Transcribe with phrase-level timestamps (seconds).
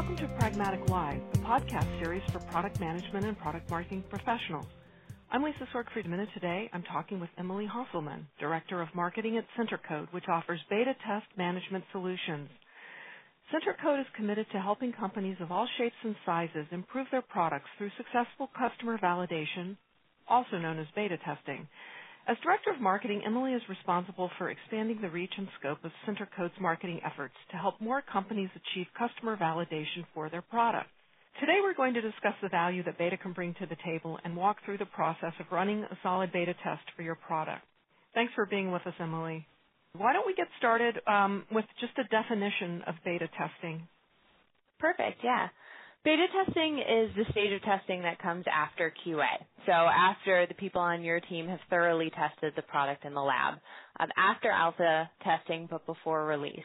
[0.00, 4.64] Welcome to Pragmatic Live, the podcast series for product management and product marketing professionals.
[5.30, 10.10] I'm Lisa Sorg and today I'm talking with Emily Hosselman, Director of Marketing at CenterCode,
[10.12, 12.48] which offers beta test management solutions.
[13.52, 17.90] CenterCode is committed to helping companies of all shapes and sizes improve their products through
[17.98, 19.76] successful customer validation,
[20.26, 21.68] also known as beta testing.
[22.30, 26.60] As Director of Marketing, Emily is responsible for expanding the reach and scope of CenterCode's
[26.60, 30.90] marketing efforts to help more companies achieve customer validation for their products.
[31.40, 34.36] Today we're going to discuss the value that beta can bring to the table and
[34.38, 37.64] walk through the process of running a solid beta test for your product.
[38.14, 39.44] Thanks for being with us, Emily.
[39.98, 43.88] Why don't we get started um, with just a definition of beta testing?
[44.80, 45.48] Perfect, yeah.
[46.02, 49.26] Beta testing is the stage of testing that comes after QA.
[49.66, 53.58] So after the people on your team have thoroughly tested the product in the lab,
[53.98, 56.64] um, after alpha testing but before release.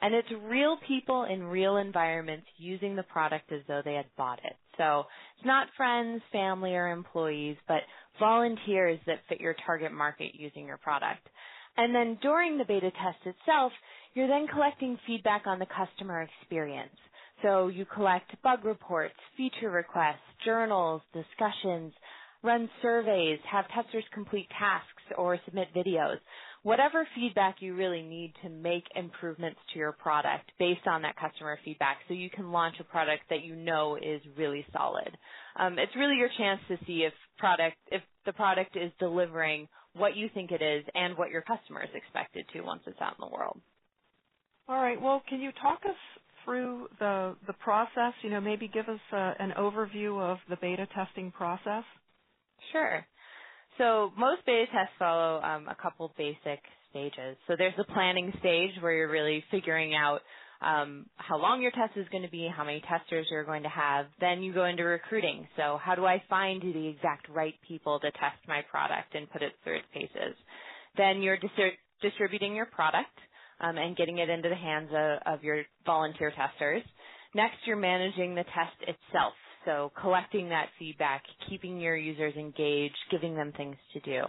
[0.00, 4.38] And it's real people in real environments using the product as though they had bought
[4.44, 4.54] it.
[4.78, 7.80] So it's not friends, family, or employees, but
[8.20, 11.26] volunteers that fit your target market using your product.
[11.76, 13.72] And then during the beta test itself,
[14.14, 16.94] you're then collecting feedback on the customer experience.
[17.46, 21.92] So you collect bug reports, feature requests, journals, discussions,
[22.42, 26.16] run surveys, have testers complete tasks or submit videos.
[26.64, 31.56] Whatever feedback you really need to make improvements to your product based on that customer
[31.64, 35.16] feedback so you can launch a product that you know is really solid.
[35.56, 40.16] Um, it's really your chance to see if product, if the product is delivering what
[40.16, 43.28] you think it is and what your customers expect it to once it's out in
[43.28, 43.60] the world.
[44.68, 45.00] All right.
[45.00, 45.94] Well, can you talk us
[46.46, 48.14] through the process?
[48.22, 51.84] You know, maybe give us a, an overview of the beta testing process.
[52.72, 53.06] Sure.
[53.78, 57.36] So most beta tests follow um, a couple basic stages.
[57.48, 60.20] So there's the planning stage where you're really figuring out
[60.62, 63.70] um, how long your test is going to be, how many testers you're going to
[63.70, 64.06] have.
[64.20, 65.48] Then you go into recruiting.
[65.56, 69.42] So how do I find the exact right people to test my product and put
[69.42, 70.36] it through its paces?
[70.96, 71.50] Then you're dis-
[72.02, 73.10] distributing your product
[73.60, 76.82] um, and getting it into the hands of, of your volunteer testers.
[77.34, 79.34] Next, you're managing the test itself.
[79.64, 84.22] So collecting that feedback, keeping your users engaged, giving them things to do.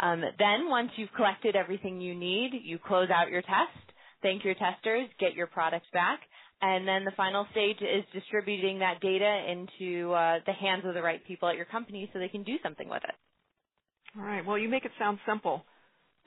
[0.00, 3.92] Um, then once you've collected everything you need, you close out your test,
[4.22, 6.20] thank your testers, get your product back,
[6.60, 11.02] and then the final stage is distributing that data into uh, the hands of the
[11.02, 13.14] right people at your company so they can do something with it.
[14.18, 14.44] All right.
[14.44, 15.64] Well, you make it sound simple.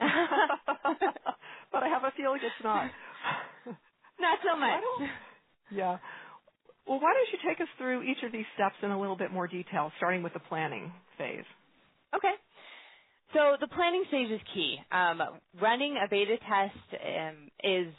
[1.72, 2.90] but I have a feeling it's not.
[4.20, 4.82] not so much.
[5.70, 5.98] Yeah.
[6.86, 9.32] Well, why don't you take us through each of these steps in a little bit
[9.32, 11.44] more detail, starting with the planning phase?
[12.14, 12.32] Okay.
[13.34, 14.78] So the planning stage is key.
[14.90, 15.20] Um,
[15.60, 17.92] running a beta test um, is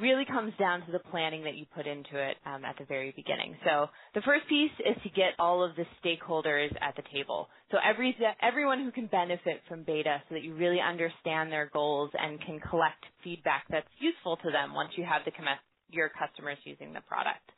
[0.00, 3.12] really comes down to the planning that you put into it um, at the very
[3.16, 3.56] beginning.
[3.64, 7.48] So the first piece is to get all of the stakeholders at the table.
[7.70, 12.10] So every everyone who can benefit from beta, so that you really understand their goals
[12.18, 15.32] and can collect feedback that's useful to them once you have the
[15.90, 17.48] your customers using the product.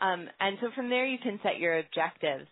[0.00, 2.46] Um, and so from there you can set your objectives.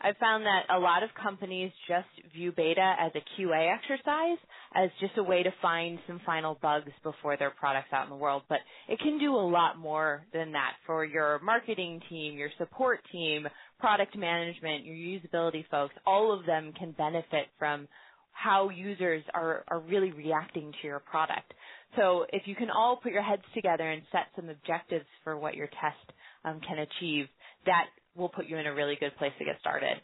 [0.00, 4.38] I've found that a lot of companies just view beta as a QA exercise,
[4.74, 8.16] as just a way to find some final bugs before their product's out in the
[8.16, 8.42] world.
[8.48, 13.00] But it can do a lot more than that for your marketing team, your support
[13.12, 13.46] team,
[13.78, 15.94] product management, your usability folks.
[16.06, 17.88] All of them can benefit from
[18.32, 21.54] how users are, are really reacting to your product.
[21.96, 25.54] So if you can all put your heads together and set some objectives for what
[25.54, 26.12] your test
[26.44, 27.26] um, can achieve,
[27.66, 30.00] that will put you in a really good place to get started.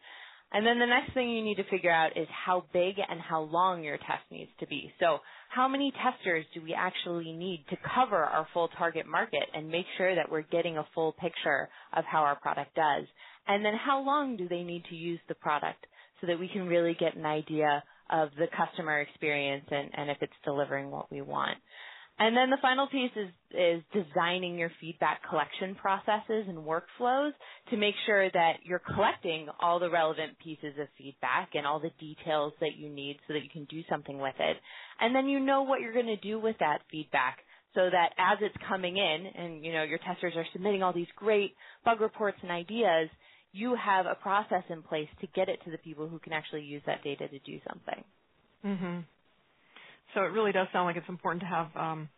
[0.53, 3.43] And then the next thing you need to figure out is how big and how
[3.43, 4.93] long your test needs to be.
[4.99, 9.69] So how many testers do we actually need to cover our full target market and
[9.69, 13.07] make sure that we're getting a full picture of how our product does?
[13.47, 15.87] And then how long do they need to use the product
[16.21, 20.17] so that we can really get an idea of the customer experience and, and if
[20.21, 21.59] it's delivering what we want?
[22.21, 27.33] And then the final piece is, is designing your feedback collection processes and workflows
[27.71, 31.91] to make sure that you're collecting all the relevant pieces of feedback and all the
[31.99, 34.59] details that you need so that you can do something with it.
[35.01, 37.39] And then you know what you're going to do with that feedback
[37.75, 41.09] so that as it's coming in and, you know, your testers are submitting all these
[41.17, 41.55] great
[41.87, 43.09] bug reports and ideas,
[43.53, 46.63] you have a process in place to get it to the people who can actually
[46.65, 48.05] use that data to do something.
[48.63, 49.05] Mhm.
[50.15, 52.09] So it really does sound like it's important to have um,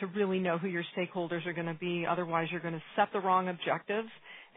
[0.00, 2.06] to really know who your stakeholders are going to be.
[2.08, 4.08] Otherwise, you're going to set the wrong objectives,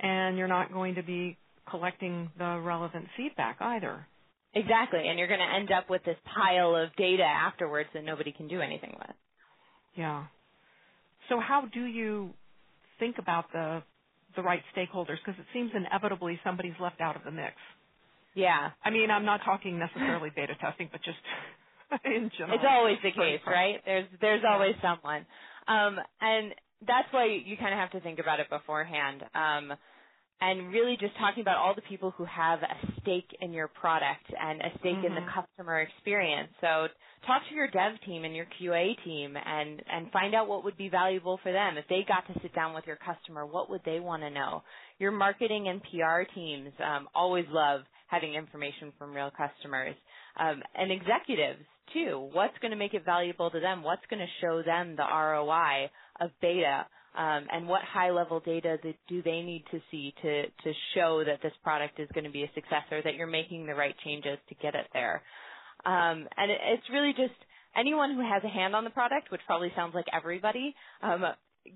[0.01, 1.37] and you're not going to be
[1.69, 4.05] collecting the relevant feedback either.
[4.55, 8.31] Exactly, and you're going to end up with this pile of data afterwards that nobody
[8.31, 9.15] can do anything with.
[9.95, 10.25] Yeah.
[11.29, 12.33] So how do you
[12.99, 13.81] think about the
[14.35, 17.53] the right stakeholders because it seems inevitably somebody's left out of the mix.
[18.33, 18.71] Yeah.
[18.83, 21.17] I mean, I'm not talking necessarily beta testing, but just
[22.05, 22.57] in general.
[22.57, 23.81] It's always the case, right?
[23.85, 25.25] There's there's always someone.
[25.67, 26.53] Um, and
[26.85, 29.23] that's why you kind of have to think about it beforehand.
[29.33, 29.77] Um,
[30.41, 34.27] and really just talking about all the people who have a stake in your product
[34.37, 35.05] and a stake mm-hmm.
[35.05, 35.39] in the mm-hmm.
[35.39, 36.49] customer experience.
[36.59, 36.87] So
[37.25, 40.75] talk to your dev team and your QA team and, and find out what would
[40.75, 41.77] be valuable for them.
[41.77, 44.63] If they got to sit down with your customer, what would they want to know?
[44.99, 49.95] Your marketing and PR teams um, always love having information from real customers.
[50.37, 51.63] Um, and executives
[51.93, 52.29] too.
[52.31, 53.83] What's going to make it valuable to them?
[53.83, 55.89] What's going to show them the ROI
[56.21, 56.85] of beta?
[57.15, 58.77] Um, and what high level data
[59.07, 62.43] do they need to see to, to show that this product is going to be
[62.43, 65.21] a success or that you're making the right changes to get it there?
[65.85, 67.37] Um, and it, it's really just
[67.75, 71.23] anyone who has a hand on the product, which probably sounds like everybody, um,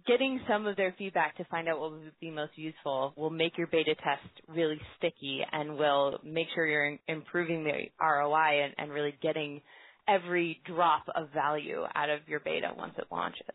[0.06, 3.58] getting some of their feedback to find out what would be most useful will make
[3.58, 8.92] your beta test really sticky and will make sure you're improving the ROI and, and
[8.92, 9.62] really getting
[10.08, 13.48] every drop of value out of your beta once it launches.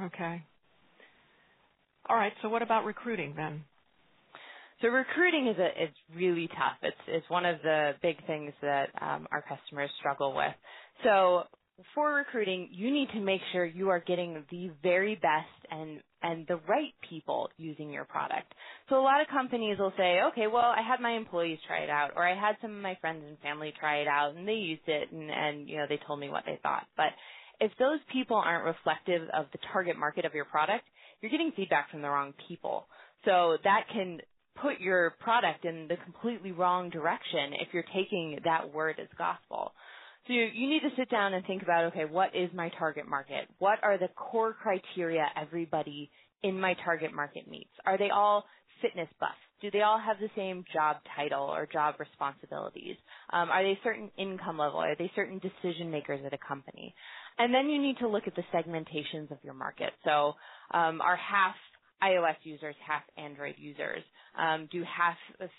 [0.00, 0.42] Okay.
[2.08, 2.32] All right.
[2.42, 3.64] So what about recruiting then?
[4.80, 6.78] So recruiting is a, it's really tough.
[6.82, 10.52] It's it's one of the big things that um, our customers struggle with.
[11.04, 11.44] So
[11.94, 16.46] for recruiting, you need to make sure you are getting the very best and and
[16.46, 18.54] the right people using your product.
[18.88, 21.90] So a lot of companies will say, okay, well, I had my employees try it
[21.90, 24.54] out, or I had some of my friends and family try it out, and they
[24.54, 26.86] used it, and and you know they told me what they thought.
[26.96, 27.12] But
[27.60, 30.84] if those people aren't reflective of the target market of your product,
[31.20, 32.86] you're getting feedback from the wrong people.
[33.24, 34.20] So that can
[34.60, 39.72] put your product in the completely wrong direction if you're taking that word as gospel.
[40.26, 43.08] So you, you need to sit down and think about, okay, what is my target
[43.08, 43.48] market?
[43.58, 46.10] What are the core criteria everybody
[46.42, 47.70] in my target market meets?
[47.86, 48.44] Are they all
[48.82, 49.32] fitness buffs?
[49.62, 52.96] Do they all have the same job title or job responsibilities?
[53.32, 54.80] Um, are they certain income level?
[54.80, 56.94] Are they certain decision makers at a company?
[57.38, 59.92] And then you need to look at the segmentations of your market.
[60.04, 60.34] So
[60.72, 61.56] um, are half
[62.02, 64.02] iOS users, half Android users?
[64.38, 65.16] Um, do half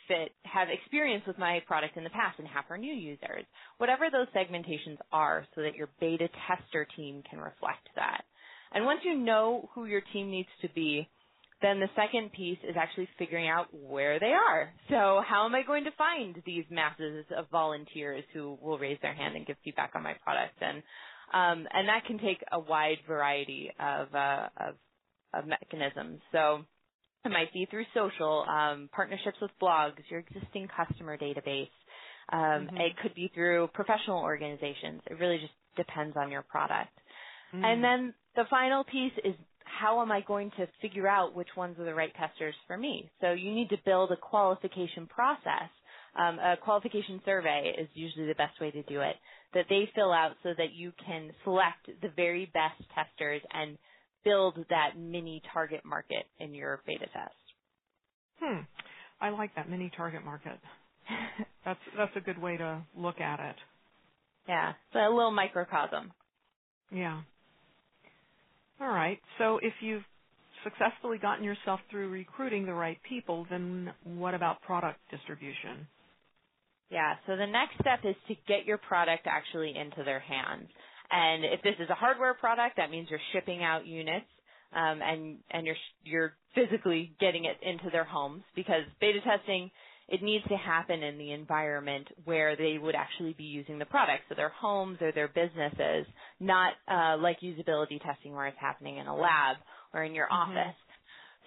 [0.07, 3.45] fit have experience with my product in the past and half are new users?
[3.77, 8.23] Whatever those segmentations are, so that your beta tester team can reflect that.
[8.73, 11.07] And once you know who your team needs to be,
[11.61, 14.73] then the second piece is actually figuring out where they are.
[14.89, 19.13] So how am I going to find these masses of volunteers who will raise their
[19.13, 20.55] hand and give feedback on my product?
[20.61, 20.83] And
[21.33, 24.75] um, and that can take a wide variety of, uh, of
[25.33, 26.19] of mechanisms.
[26.31, 26.65] So
[27.25, 31.69] it might be through social, um, partnerships with blogs, your existing customer database.
[32.31, 32.77] Um, mm-hmm.
[32.77, 35.01] It could be through professional organizations.
[35.09, 36.91] It really just depends on your product.
[37.53, 37.65] Mm-hmm.
[37.65, 41.79] And then the final piece is how am I going to figure out which ones
[41.79, 43.09] are the right testers for me?
[43.21, 45.69] So you need to build a qualification process.
[46.15, 49.15] Um, a qualification survey is usually the best way to do it
[49.53, 53.77] that they fill out so that you can select the very best testers and
[54.25, 57.35] build that mini target market in your beta test.
[58.41, 58.61] Hmm.
[59.21, 60.59] I like that mini target market.
[61.65, 63.57] that's that's a good way to look at it.
[64.47, 66.11] Yeah, it's a little microcosm.
[66.91, 67.21] Yeah.
[68.81, 69.19] All right.
[69.39, 70.03] So if you've
[70.63, 75.87] successfully gotten yourself through recruiting the right people, then what about product distribution?
[76.91, 80.69] Yeah, so the next step is to get your product actually into their hands.
[81.13, 84.25] And if this is a hardware product, that means you're shipping out units
[84.75, 89.69] um, and and you're you're physically getting it into their homes because beta testing
[90.09, 94.23] it needs to happen in the environment where they would actually be using the product,
[94.27, 96.05] so their homes or their businesses,
[96.41, 99.57] not uh, like usability testing where it's happening in a lab
[99.93, 100.51] or in your mm-hmm.
[100.51, 100.75] office.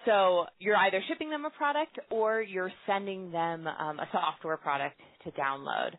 [0.05, 4.99] So you're either shipping them a product or you're sending them um, a software product
[5.25, 5.91] to download.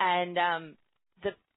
[0.00, 0.76] And um,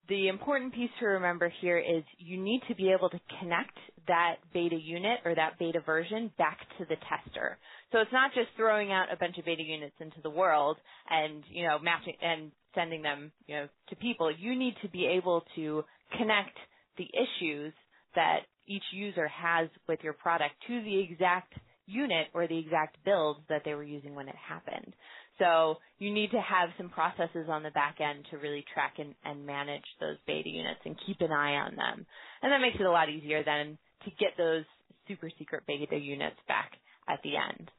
[0.10, 3.77] the important piece to remember here is you need to be able to connect
[4.08, 7.58] that beta unit or that beta version back to the tester.
[7.91, 10.77] So it's not just throwing out a bunch of beta units into the world
[11.10, 14.31] and, you know, matching and sending them, you know, to people.
[14.31, 15.84] You need to be able to
[16.17, 16.58] connect
[16.98, 17.74] the issues
[18.15, 21.53] that each user has with your product to the exact
[21.86, 24.93] unit or the exact build that they were using when it happened.
[25.41, 29.15] So you need to have some processes on the back end to really track and,
[29.25, 32.05] and manage those beta units and keep an eye on them.
[32.43, 34.65] And that makes it a lot easier then to get those
[35.07, 36.74] super secret beta units back
[37.10, 37.71] at the end.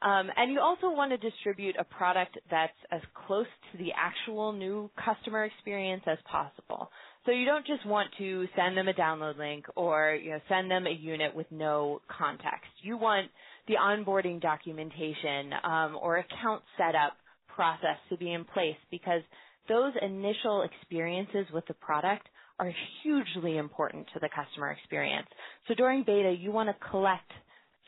[0.00, 4.52] Um, and you also want to distribute a product that's as close to the actual
[4.52, 6.90] new customer experience as possible.
[7.26, 10.70] So you don't just want to send them a download link or you know send
[10.70, 12.70] them a unit with no context.
[12.82, 13.28] You want
[13.68, 17.14] the onboarding documentation um, or account setup
[17.54, 19.22] process to be in place because
[19.68, 22.26] those initial experiences with the product
[22.58, 22.72] are
[23.02, 25.28] hugely important to the customer experience.
[25.68, 27.30] So during beta, you want to collect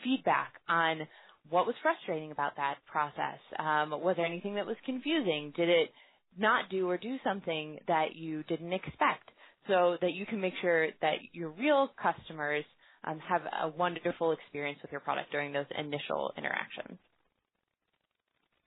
[0.04, 1.06] feedback on
[1.49, 3.38] what was frustrating about that process.
[3.58, 5.52] Um, was there anything that was confusing?
[5.56, 5.90] Did it
[6.38, 9.30] not do or do something that you didn't expect?
[9.66, 12.64] So that you can make sure that your real customers
[13.04, 16.99] um, have a wonderful experience with your product during those initial interactions.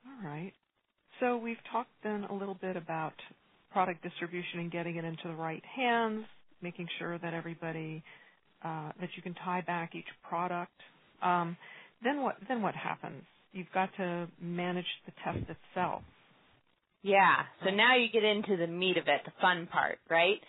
[0.05, 0.53] All right.
[1.19, 3.13] So we've talked then a little bit about
[3.71, 6.25] product distribution and getting it into the right hands,
[6.61, 8.03] making sure that everybody
[8.63, 10.71] uh, that you can tie back each product.
[11.21, 11.57] Um,
[12.03, 12.35] then what?
[12.47, 13.23] Then what happens?
[13.51, 16.03] You've got to manage the test itself.
[17.03, 17.43] Yeah.
[17.63, 20.39] So now you get into the meat of it, the fun part, right?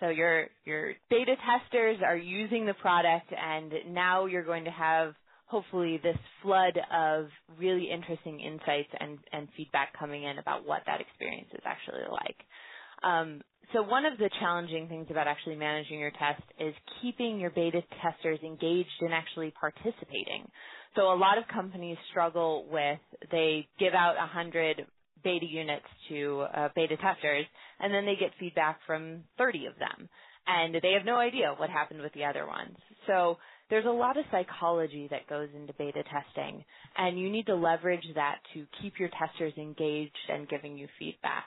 [0.00, 5.14] So your your beta testers are using the product, and now you're going to have
[5.46, 7.26] hopefully this flood of
[7.58, 12.36] really interesting insights and, and feedback coming in about what that experience is actually like.
[13.02, 17.50] Um, so one of the challenging things about actually managing your test is keeping your
[17.50, 20.48] beta testers engaged and actually participating.
[20.94, 22.98] So a lot of companies struggle with
[23.30, 24.86] they give out 100
[25.26, 27.44] beta units to uh, beta testers
[27.80, 30.08] and then they get feedback from 30 of them
[30.46, 32.76] and they have no idea what happened with the other ones.
[33.08, 33.36] So
[33.68, 36.64] there's a lot of psychology that goes into beta testing
[36.96, 41.46] and you need to leverage that to keep your testers engaged and giving you feedback.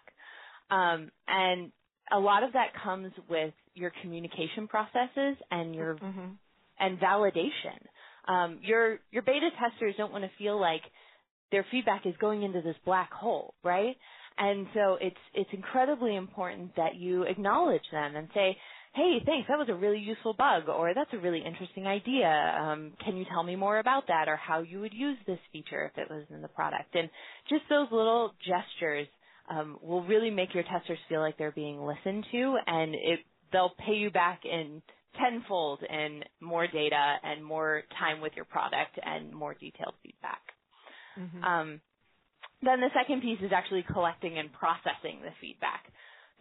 [0.69, 1.71] Um, and
[2.11, 6.31] a lot of that comes with your communication processes and your mm-hmm.
[6.79, 7.79] and validation.
[8.27, 10.81] Um, your your beta testers don't want to feel like
[11.51, 13.95] their feedback is going into this black hole, right?
[14.37, 18.57] And so it's it's incredibly important that you acknowledge them and say,
[18.93, 19.47] "Hey, thanks.
[19.49, 22.29] That was a really useful bug," or "That's a really interesting idea.
[22.57, 25.91] Um, can you tell me more about that, or how you would use this feature
[25.93, 27.09] if it was in the product?" And
[27.49, 29.07] just those little gestures
[29.49, 33.19] um, will really make your testers feel like they're being listened to, and it
[33.51, 34.81] they'll pay you back in
[35.19, 40.41] tenfold in more data and more time with your product and more detailed feedback.
[41.19, 41.43] Mm-hmm.
[41.43, 41.81] Um,
[42.61, 45.85] then the second piece is actually collecting and processing the feedback.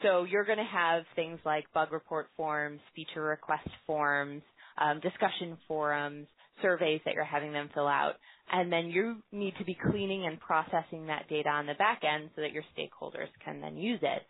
[0.02, 4.42] So you're going to have things like bug report forms, feature request forms,
[4.78, 6.26] um, discussion forums,
[6.62, 8.14] surveys that you're having them fill out
[8.50, 12.30] and then you need to be cleaning and processing that data on the back end
[12.34, 14.22] so that your stakeholders can then use it.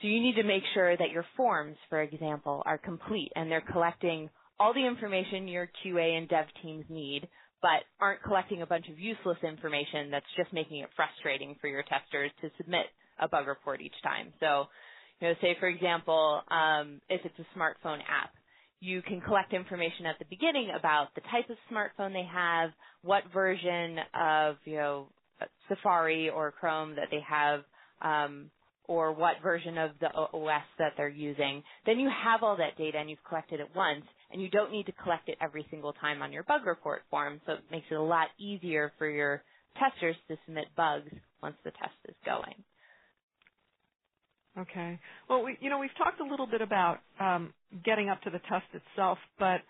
[0.00, 3.64] So you need to make sure that your forms, for example, are complete and they're
[3.72, 7.28] collecting all the information your QA and dev teams need,
[7.64, 11.82] but aren't collecting a bunch of useless information that's just making it frustrating for your
[11.84, 12.84] testers to submit
[13.18, 14.34] a bug report each time.
[14.38, 14.66] So,
[15.18, 18.34] you know, say for example, um, if it's a smartphone app,
[18.80, 22.68] you can collect information at the beginning about the type of smartphone they have,
[23.00, 25.06] what version of you know
[25.70, 27.60] Safari or Chrome that they have,
[28.02, 28.50] um,
[28.88, 31.62] or what version of the OS that they're using.
[31.86, 34.86] Then you have all that data and you've collected it once, and you don't need
[34.88, 37.40] to collect it every single time on your bug report form.
[37.46, 39.44] So it makes it a lot easier for your
[39.78, 41.12] testers to submit bugs
[41.42, 42.56] once the test is going.
[44.58, 44.98] Okay.
[45.30, 48.40] Well, we, you know, we've talked a little bit about um, getting up to the
[48.50, 49.60] test itself, but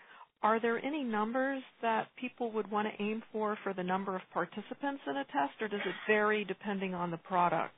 [0.43, 4.21] are there any numbers that people would want to aim for for the number of
[4.33, 7.75] participants in a test, or does it vary depending on the product?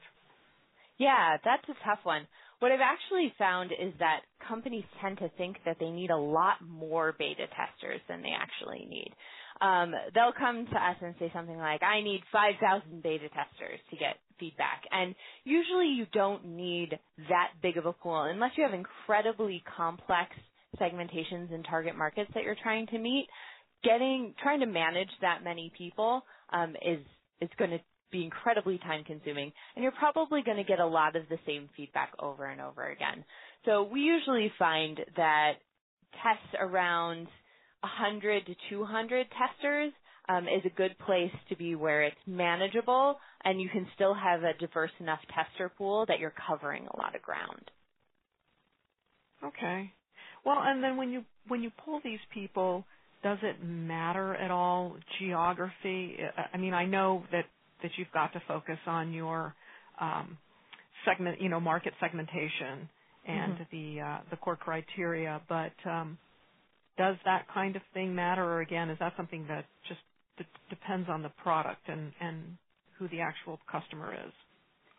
[1.00, 2.27] Yeah, that's a tough one.
[2.60, 6.56] What I've actually found is that companies tend to think that they need a lot
[6.68, 9.14] more beta testers than they actually need.
[9.62, 13.98] Um, they'll come to us and say something like, I need 5,000 beta testers to
[13.98, 14.84] get feedback.
[14.92, 16.98] And usually you don't need
[17.30, 20.32] that big of a pool unless you have incredibly complex
[20.80, 23.28] segmentations and target markets that you're trying to meet.
[23.84, 27.00] Getting, trying to manage that many people um, is,
[27.42, 27.80] is going to
[28.12, 31.70] be incredibly time consuming and you're probably going to get a lot of the same
[31.76, 33.24] feedback over and over again.
[33.66, 35.54] So we usually find that
[36.24, 37.28] tests around
[37.82, 39.94] 100 to 200 testers
[40.30, 44.44] um, is a good place to be where it's manageable and you can still have
[44.44, 47.72] a diverse enough tester pool that you're covering a lot of ground.
[49.44, 49.92] Okay.
[50.46, 52.86] Well, and then when you when you pull these people,
[53.24, 56.18] does it matter at all geography?
[56.54, 57.46] I mean, I know that
[57.81, 59.55] that you've got to focus on your
[60.00, 60.38] um,
[61.05, 62.89] segment, you know, market segmentation
[63.27, 63.63] and mm-hmm.
[63.98, 66.17] the uh, the core criteria, but um,
[66.98, 70.00] does that kind of thing matter, or again, is that something that just
[70.38, 72.57] d- depends on the product and and
[72.98, 74.34] who the actual customer is?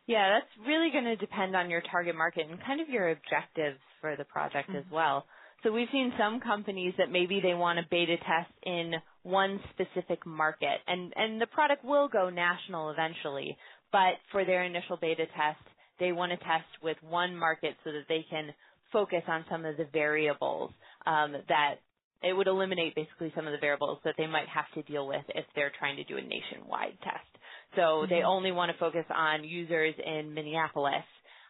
[0.07, 3.79] Yeah, that's really going to depend on your target market and kind of your objectives
[4.01, 4.79] for the project mm-hmm.
[4.79, 5.27] as well.
[5.63, 8.95] So we've seen some companies that maybe they want to beta test in
[9.29, 13.57] one specific market and, and the product will go national eventually,
[13.93, 15.61] but for their initial beta test,
[16.01, 18.51] they want to test with one market so that they can
[18.93, 20.71] focus on some of the variables
[21.07, 21.77] um, that
[22.23, 25.23] it would eliminate basically some of the variables that they might have to deal with
[25.35, 27.31] if they're trying to do a nationwide test.
[27.77, 28.11] So mm-hmm.
[28.11, 31.05] they only want to focus on users in Minneapolis,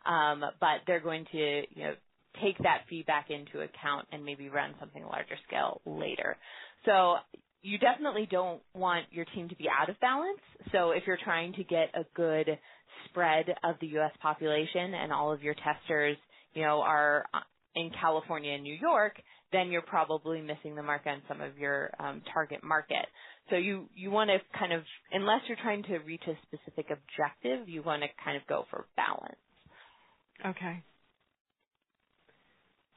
[0.07, 1.95] um, but they're going to you know
[2.43, 6.37] take that feedback into account and maybe run something larger scale later.
[6.85, 7.17] So
[7.63, 10.41] you definitely don't want your team to be out of balance.
[10.73, 12.59] So if you're trying to get a good
[13.09, 14.13] spread of the U.S.
[14.23, 16.17] population and all of your testers,
[16.55, 17.41] you know, are uh,
[17.75, 19.15] in California and New York,
[19.53, 23.07] then you're probably missing the mark on some of your um, target market.
[23.51, 27.69] So you you want to kind of, unless you're trying to reach a specific objective,
[27.69, 29.37] you want to kind of go for balance.
[30.47, 30.83] Okay.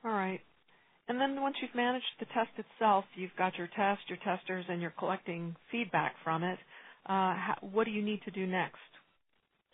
[0.05, 0.41] All right.
[1.11, 4.81] And then once you've managed the test itself, you've got your test, your testers, and
[4.81, 6.57] you're collecting feedback from it.
[7.05, 8.77] Uh, how, what do you need to do next?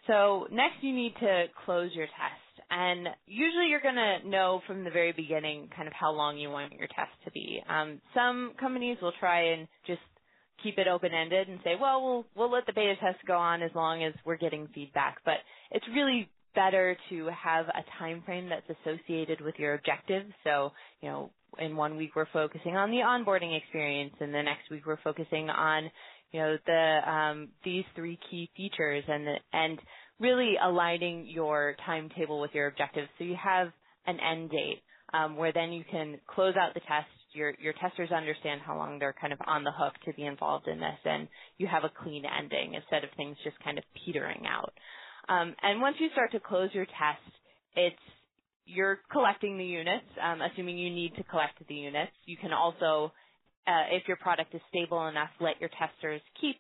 [0.08, 2.66] So next you need to close your test.
[2.72, 6.50] And usually you're going to know from the very beginning kind of how long you
[6.50, 7.62] want your test to be.
[7.70, 10.02] Um, some companies will try and just
[10.64, 13.70] keep it open-ended and say, well, we'll we'll let the beta test go on as
[13.76, 15.18] long as we're getting feedback.
[15.24, 15.38] But
[15.70, 20.34] it's really better to have a time frame that's associated with your objectives.
[20.44, 20.72] So,
[21.02, 24.86] you know, in one week we're focusing on the onboarding experience, and the next week
[24.88, 25.90] we're focusing on,
[26.32, 29.80] you know, the um, these three key features, and the, and
[30.20, 33.08] really aligning your timetable with your objectives.
[33.18, 33.68] So you have
[34.08, 34.82] an end date
[35.14, 37.08] um, where then you can close out the test.
[37.34, 40.68] Your your testers understand how long they're kind of on the hook to be involved
[40.68, 41.28] in this, and
[41.60, 44.74] you have a clean ending instead of things just kind of petering out.
[45.30, 47.24] Um, and once you start to close your test,
[47.76, 47.96] it's
[48.66, 52.12] you're collecting the units, um, assuming you need to collect the units.
[52.26, 53.14] You can also,
[53.66, 56.58] uh, if your product is stable enough, let your testers keep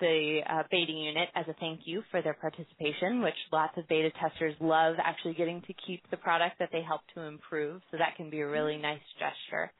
[0.00, 4.10] the uh, beta unit as a thank you for their participation, which lots of beta
[4.20, 7.80] testers love actually getting to keep the product that they help to improve.
[7.90, 9.72] So that can be a really nice gesture.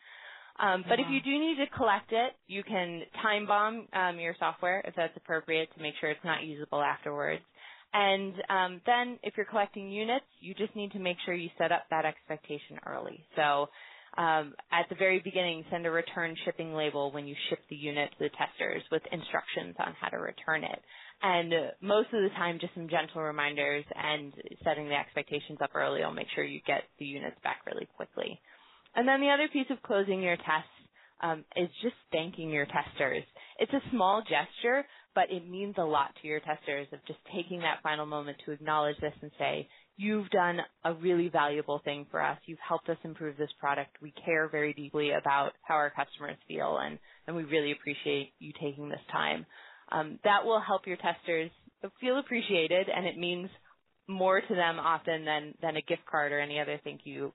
[0.59, 4.35] Um, but if you do need to collect it, you can time bomb um, your
[4.39, 7.43] software if that's appropriate to make sure it's not usable afterwards.
[7.99, 11.73] And um, then if you're collecting units, you just need to make sure you set
[11.73, 13.25] up that expectation early.
[13.37, 13.71] So
[14.19, 18.11] um, at the very beginning, send a return shipping label when you ship the unit
[18.11, 20.79] to the testers with instructions on how to return it.
[21.23, 24.31] And uh, most of the time, just some gentle reminders and
[24.63, 28.39] setting the expectations up early will make sure you get the units back really quickly.
[28.95, 30.77] And then the other piece of closing your tests
[31.23, 33.25] um, is just thanking your testers.
[33.59, 34.85] It's a small gesture,
[35.17, 38.53] but it means a lot to your testers of just taking that final moment to
[38.53, 42.39] acknowledge this and say, you've done a really valuable thing for us.
[42.45, 43.97] You've helped us improve this product.
[44.03, 48.53] We care very deeply about how our customers feel and, and we really appreciate you
[48.61, 49.47] taking this time.
[49.91, 51.51] Um, that will help your testers
[51.99, 53.49] feel appreciated and it means
[54.07, 57.33] more to them often than, than a gift card or any other thank you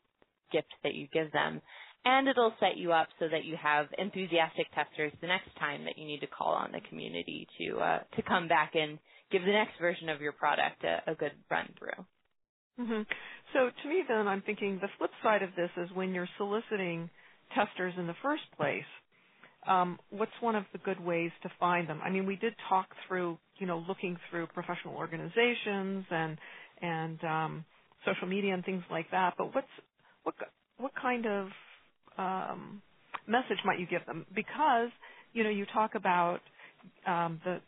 [0.52, 1.62] gift that you give them
[2.06, 5.98] and it'll set you up so that you have enthusiastic testers the next time that
[5.98, 8.98] you need to call on the community to uh, to come back and
[9.32, 12.06] give the next version of your product a, a good run through.
[12.80, 13.02] Mm-hmm.
[13.54, 17.10] So to me, then, I'm thinking the flip side of this is when you're soliciting
[17.56, 18.84] testers in the first place.
[19.68, 22.00] Um, what's one of the good ways to find them?
[22.04, 26.38] I mean, we did talk through, you know, looking through professional organizations and
[26.82, 27.66] and um,
[28.06, 29.36] social media and things like that.
[29.38, 29.68] But what's
[30.24, 30.34] what
[30.78, 31.50] what kind of
[32.18, 32.82] um,
[33.28, 34.26] message might you give them?
[34.36, 34.90] Because
[35.34, 36.40] you know you talk about
[37.08, 37.60] um, the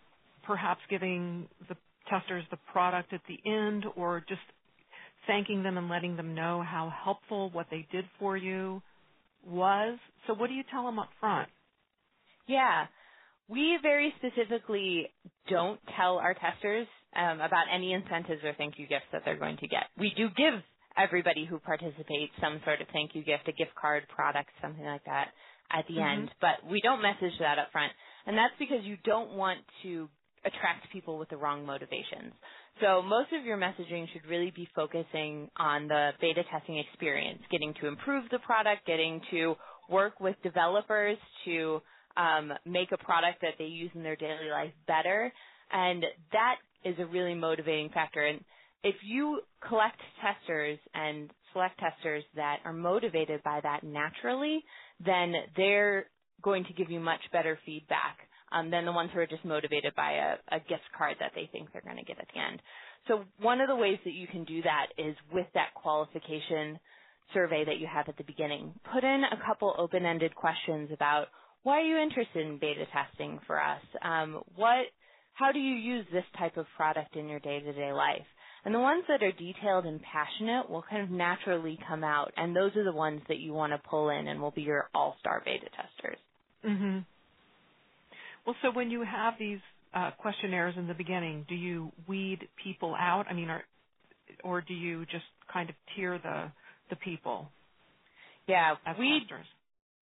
[0.44, 1.76] perhaps giving the
[2.10, 4.42] testers the product at the end, or just
[5.28, 8.82] thanking them and letting them know how helpful what they did for you
[9.46, 9.98] was.
[10.28, 11.50] So what do you tell them up front?
[12.48, 12.88] Yeah.
[13.50, 15.12] We very specifically
[15.50, 19.58] don't tell our testers um, about any incentives or thank you gifts that they're going
[19.58, 19.86] to get.
[19.98, 20.62] We do give
[20.98, 25.04] everybody who participates some sort of thank you gift, a gift card, product, something like
[25.06, 25.30] that
[25.72, 26.22] at the mm-hmm.
[26.22, 26.30] end.
[26.42, 27.92] But we don't message that up front.
[28.26, 30.08] And that's because you don't want to
[30.46, 32.34] attract people with the wrong motivations.
[32.82, 37.74] So most of your messaging should really be focusing on the beta testing experience, getting
[37.82, 39.56] to improve the product, getting to
[39.90, 41.82] work with developers to
[42.18, 45.32] um, make a product that they use in their daily life better.
[45.72, 48.26] And that is a really motivating factor.
[48.26, 48.42] And
[48.84, 54.64] if you collect testers and select testers that are motivated by that naturally,
[55.06, 56.06] then they're
[56.42, 58.18] going to give you much better feedback
[58.52, 61.50] um, than the ones who are just motivated by a, a gift card that they
[61.52, 62.62] think they're going to get at the end.
[63.08, 66.80] So one of the ways that you can do that is with that qualification
[67.34, 71.28] survey that you have at the beginning, put in a couple open-ended questions about
[71.64, 73.82] why are you interested in beta testing for us?
[74.04, 74.86] Um, what,
[75.34, 78.26] how do you use this type of product in your day-to-day life?
[78.66, 82.56] And the ones that are detailed and passionate will kind of naturally come out, and
[82.56, 85.42] those are the ones that you want to pull in and will be your all-star
[85.44, 86.18] beta testers.
[86.66, 87.00] Mm-hmm.
[88.46, 89.60] Well, so when you have these
[89.94, 93.26] uh, questionnaires in the beginning, do you weed people out?
[93.30, 93.64] I mean, are,
[94.44, 96.52] or do you just kind of tier the
[96.90, 97.50] the people?
[98.48, 99.22] Yeah, we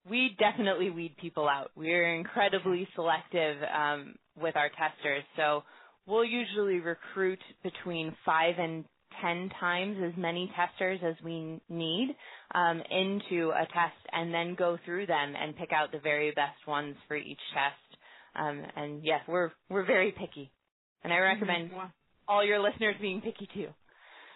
[0.09, 1.71] we definitely weed people out.
[1.77, 5.63] We're incredibly selective um, with our testers, so
[6.07, 8.85] we'll usually recruit between five and
[9.23, 12.15] 10 times as many testers as we need
[12.55, 16.67] um, into a test and then go through them and pick out the very best
[16.67, 18.01] ones for each test.
[18.37, 20.53] Um, and yes, we're we're very picky,
[21.03, 21.35] and I mm-hmm.
[21.35, 21.87] recommend mm-hmm.
[22.29, 23.67] all your listeners being picky too.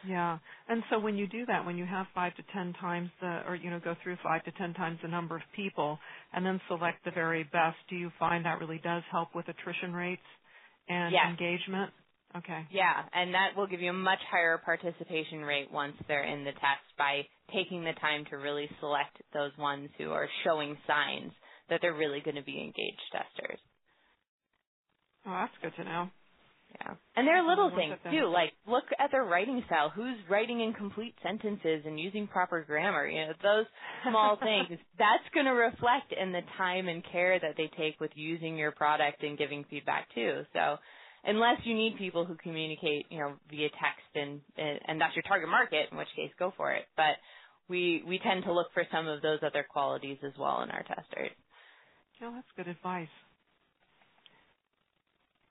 [0.06, 3.42] Yeah, and so when you do that, when you have five to ten times the,
[3.46, 5.98] or you know, go through five to ten times the number of people,
[6.32, 9.92] and then select the very best, do you find that really does help with attrition
[9.92, 10.20] rates
[10.88, 11.30] and yes.
[11.30, 11.90] engagement?
[12.36, 12.66] Okay.
[12.72, 16.50] Yeah, and that will give you a much higher participation rate once they're in the
[16.52, 17.22] test by
[17.54, 21.30] taking the time to really select those ones who are showing signs
[21.70, 23.58] that they're really going to be engaged testers.
[25.26, 26.08] Oh, that's good to know.
[26.80, 26.94] Yeah.
[27.16, 29.90] And there are little things too, like look at their writing style.
[29.94, 33.06] Who's writing in complete sentences and using proper grammar?
[33.06, 33.66] You know, those
[34.08, 34.78] small things.
[34.98, 38.72] That's going to reflect in the time and care that they take with using your
[38.72, 40.42] product and giving feedback too.
[40.52, 40.78] So,
[41.24, 45.48] unless you need people who communicate, you know, via text and and that's your target
[45.48, 46.84] market, in which case go for it.
[46.96, 47.16] But
[47.68, 50.82] we we tend to look for some of those other qualities as well in our
[50.82, 51.30] testers.
[52.22, 53.08] Oh, that's good advice.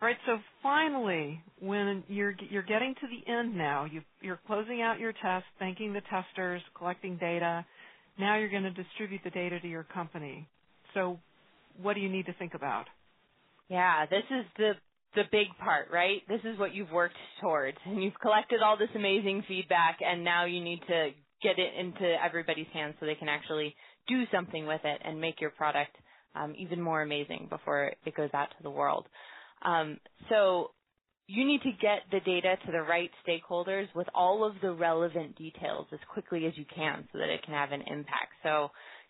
[0.04, 5.00] Right, so finally, when you're you're getting to the end now, you you're closing out
[5.00, 7.66] your test, thanking the testers, collecting data.
[8.20, 10.46] Now you're going to distribute the data to your company.
[10.94, 11.22] So,
[11.82, 12.88] what do you need to think about?
[13.70, 14.72] Yeah, this is the
[15.16, 16.20] the big part, right?
[16.28, 20.44] This is what you've worked towards, and you've collected all this amazing feedback, and now
[20.44, 21.12] you need to
[21.42, 23.74] get it into everybody's hands so they can actually
[24.10, 25.96] do something with it and make your product
[26.36, 29.06] um, even more amazing before it goes out to the world.
[29.64, 29.98] Um,
[30.30, 30.72] so
[31.28, 35.38] you need to get the data to the right stakeholders with all of the relevant
[35.38, 38.34] details as quickly as you can so that it can have an impact.
[38.44, 38.70] So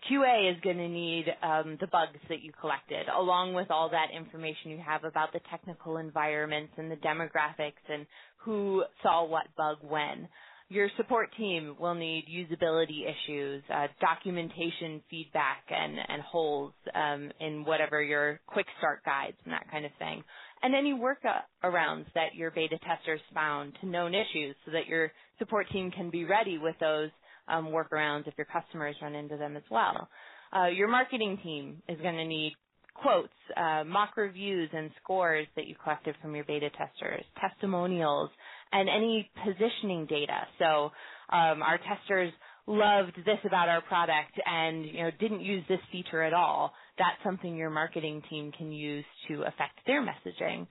[0.10, 4.08] QA is going to need um, the bugs that you collected, along with all that
[4.16, 8.06] information you have about the technical environments and the demographics and
[8.38, 10.28] who saw what bug when.
[10.74, 17.64] Your support team will need usability issues, uh, documentation feedback, and, and holes um, in
[17.64, 20.24] whatever your quick start guides and that kind of thing.
[20.64, 25.68] And any workarounds that your beta testers found to known issues so that your support
[25.72, 27.12] team can be ready with those
[27.48, 30.10] um, workarounds if your customers run into them as well.
[30.58, 32.54] Uh, your marketing team is going to need
[32.96, 38.32] quotes, uh, mock reviews and scores that you collected from your beta testers, testimonials,
[38.74, 40.48] and any positioning data.
[40.60, 40.92] So
[41.30, 42.34] um, our testers
[42.68, 46.74] loved this about our product and you know didn't use this feature at all.
[46.98, 50.68] That's something your marketing team can use to affect their messaging.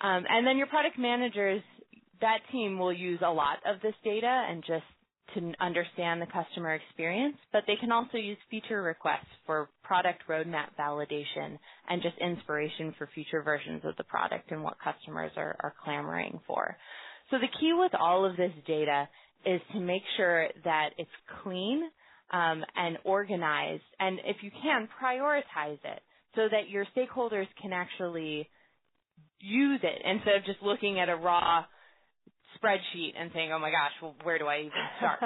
[0.00, 1.62] Um, and then your product managers,
[2.20, 4.84] that team will use a lot of this data and just
[5.34, 10.68] to understand the customer experience, but they can also use feature requests for product roadmap
[10.78, 15.74] validation and just inspiration for future versions of the product and what customers are, are
[15.84, 16.76] clamoring for.
[17.30, 19.08] So the key with all of this data
[19.44, 21.10] is to make sure that it's
[21.42, 21.82] clean
[22.32, 26.02] um, and organized, and if you can, prioritize it
[26.34, 28.48] so that your stakeholders can actually
[29.40, 31.64] use it instead of just looking at a raw
[32.56, 35.20] spreadsheet and saying, "Oh my gosh, well, where do I even start?"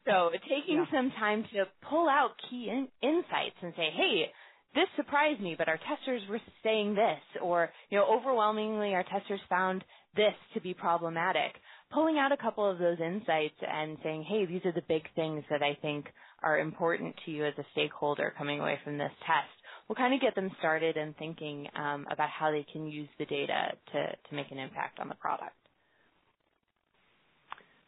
[0.06, 0.84] so taking yeah.
[0.92, 4.32] some time to pull out key in- insights and say, "Hey."
[4.74, 9.40] This surprised me, but our testers were saying this, or you know, overwhelmingly, our testers
[9.48, 9.82] found
[10.18, 11.52] this to be problematic.
[11.90, 15.42] Pulling out a couple of those insights and saying, "Hey, these are the big things
[15.48, 19.54] that I think are important to you as a stakeholder coming away from this test,"
[19.86, 23.24] will kind of get them started and thinking um, about how they can use the
[23.24, 25.56] data to to make an impact on the product.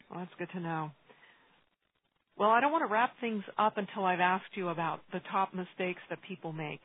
[0.09, 0.93] Well, that's good to know.
[2.37, 5.53] Well, I don't want to wrap things up until I've asked you about the top
[5.53, 6.81] mistakes that people make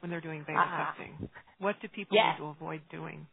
[0.00, 0.92] when they're doing beta uh-huh.
[0.92, 1.28] testing.
[1.58, 2.34] What do people yes.
[2.34, 3.26] need to avoid doing?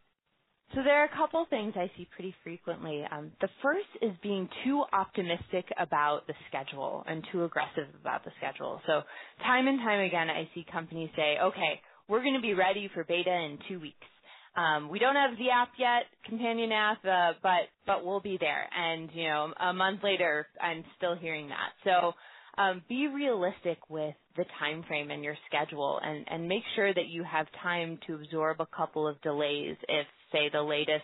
[0.76, 3.04] So there are a couple things I see pretty frequently.
[3.12, 8.32] Um, the first is being too optimistic about the schedule and too aggressive about the
[8.38, 8.82] schedule.
[8.88, 9.02] So
[9.44, 13.04] time and time again, I see companies say, okay, we're going to be ready for
[13.04, 14.08] beta in two weeks.
[14.56, 18.68] Um, we don't have the app yet, companion app, uh, but but we'll be there.
[18.76, 21.72] And you know, a month later, I'm still hearing that.
[21.84, 22.14] So
[22.58, 27.08] um, be realistic with the time frame and your schedule and, and make sure that
[27.08, 31.04] you have time to absorb a couple of delays if, say, the latest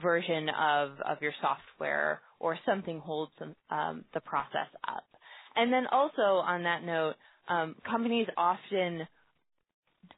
[0.00, 3.32] version of, of your software or something holds
[3.70, 5.04] um, the process up.
[5.56, 7.14] And then also on that note,
[7.48, 9.08] um, companies often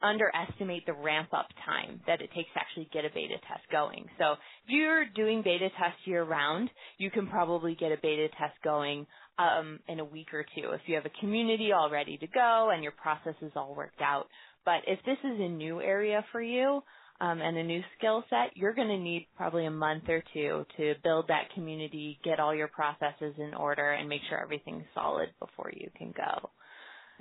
[0.01, 4.05] underestimate the ramp up time that it takes to actually get a beta test going.
[4.17, 8.55] So if you're doing beta tests year round, you can probably get a beta test
[8.63, 9.05] going
[9.37, 12.69] um, in a week or two if you have a community all ready to go
[12.73, 14.27] and your process is all worked out.
[14.65, 16.81] But if this is a new area for you
[17.21, 20.65] um, and a new skill set, you're going to need probably a month or two
[20.77, 25.29] to build that community, get all your processes in order, and make sure everything's solid
[25.39, 26.49] before you can go.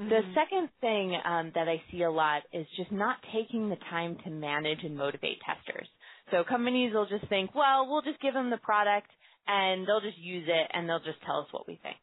[0.01, 0.09] Mm-hmm.
[0.09, 4.17] The second thing um, that I see a lot is just not taking the time
[4.25, 5.87] to manage and motivate testers.
[6.31, 9.11] So companies will just think, well, we'll just give them the product
[9.47, 11.97] and they'll just use it and they'll just tell us what we think.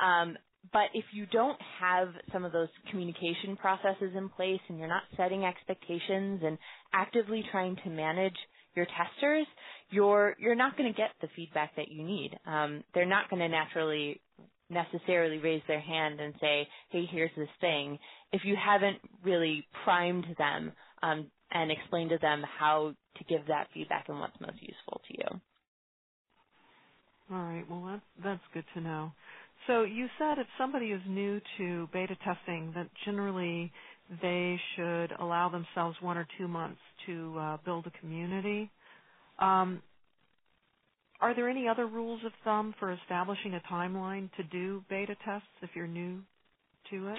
[0.00, 0.38] Um,
[0.72, 5.02] but if you don't have some of those communication processes in place and you're not
[5.16, 6.58] setting expectations and
[6.92, 8.36] actively trying to manage
[8.74, 9.46] your testers,
[9.90, 12.32] you're you're not going to get the feedback that you need.
[12.46, 14.20] Um, they're not going to naturally
[14.70, 17.98] necessarily raise their hand and say, "Hey, here's this thing,"
[18.32, 20.72] if you haven't really primed them
[21.02, 25.14] um, and explained to them how to give that feedback and what's most useful to
[25.18, 25.40] you.
[27.30, 27.64] All right.
[27.70, 29.12] Well, that's that's good to know.
[29.66, 33.72] So you said if somebody is new to beta testing, that generally
[34.22, 38.70] they should allow themselves one or two months to uh, build a community.
[39.38, 39.82] Um,
[41.20, 45.48] are there any other rules of thumb for establishing a timeline to do beta tests
[45.62, 46.20] if you're new
[46.90, 47.18] to it?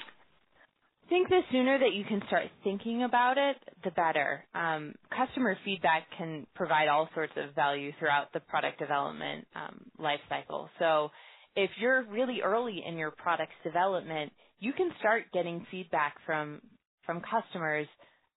[1.06, 4.44] I think the sooner that you can start thinking about it, the better.
[4.56, 10.20] Um, customer feedback can provide all sorts of value throughout the product development um, life
[10.30, 10.68] cycle.
[10.80, 11.12] So
[11.56, 16.62] if you're really early in your product's development, you can start getting feedback from
[17.06, 17.88] from customers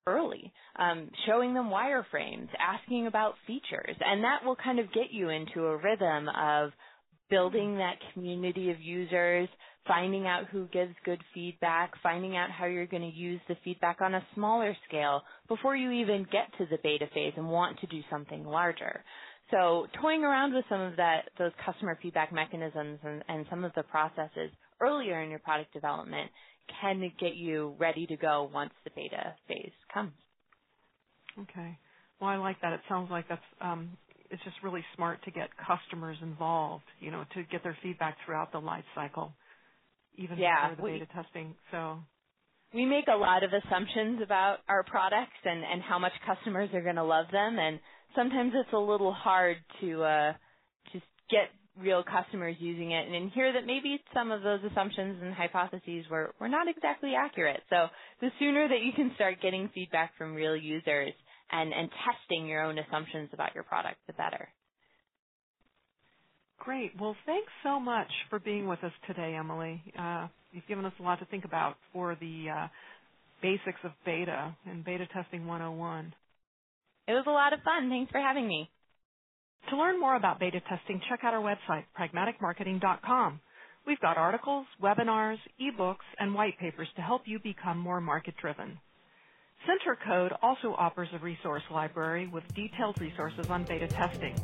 [0.06, 5.28] early, um, showing them wireframes, asking about features, and that will kind of get you
[5.30, 6.70] into a rhythm of
[7.30, 9.48] building that community of users,
[9.86, 14.00] finding out who gives good feedback, finding out how you're going to use the feedback
[14.00, 17.86] on a smaller scale before you even get to the beta phase and want to
[17.86, 19.02] do something larger.
[19.50, 23.72] So toying around with some of that, those customer feedback mechanisms and, and some of
[23.74, 26.30] the processes earlier in your product development
[26.80, 30.12] can get you ready to go once the beta phase comes.
[31.40, 31.78] Okay.
[32.20, 32.72] Well, I like that.
[32.72, 33.96] It sounds like that's um,
[34.30, 36.84] it's just really smart to get customers involved.
[37.00, 39.32] You know, to get their feedback throughout the life cycle,
[40.16, 41.54] even yeah, before the beta testing.
[41.70, 41.98] So
[42.74, 46.82] we make a lot of assumptions about our products and and how much customers are
[46.82, 47.78] going to love them, and
[48.14, 50.32] sometimes it's a little hard to uh,
[50.92, 55.32] just get real customers using it and hear that maybe some of those assumptions and
[55.32, 57.60] hypotheses were, were not exactly accurate.
[57.70, 57.86] So
[58.20, 61.12] the sooner that you can start getting feedback from real users
[61.52, 64.48] and, and testing your own assumptions about your product, the better.
[66.58, 66.92] Great.
[67.00, 69.80] Well, thanks so much for being with us today, Emily.
[69.98, 72.68] Uh, you've given us a lot to think about for the uh,
[73.40, 76.12] basics of beta and beta testing 101.
[77.08, 77.88] It was a lot of fun.
[77.88, 78.70] Thanks for having me.
[79.70, 83.40] To learn more about beta testing, check out our website, pragmaticmarketing.com.
[83.86, 88.78] We've got articles, webinars, ebooks, and white papers to help you become more market driven.
[89.66, 94.36] CenterCode also offers a resource library with detailed resources on beta testing.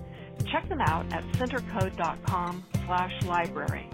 [0.50, 3.88] Check them out at centercode.com slash library.